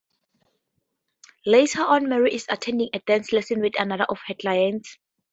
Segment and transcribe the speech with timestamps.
[1.45, 4.97] Later on Mary is attending a dance lesson with another of her clients.